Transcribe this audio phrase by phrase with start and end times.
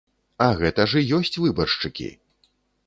[0.45, 2.13] А гэта ж і ёсць выбаршчыкі!